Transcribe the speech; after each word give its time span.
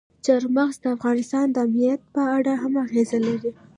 چار 0.25 0.43
مغز 0.55 0.77
د 0.81 0.85
افغانستان 0.95 1.45
د 1.51 1.57
امنیت 1.67 2.01
په 2.15 2.21
اړه 2.37 2.53
هم 2.61 2.73
اغېز 2.85 3.09
لري. 3.25 3.51